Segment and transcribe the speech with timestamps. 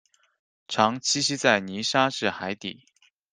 [0.67, 2.87] 常栖息在泥沙质海底。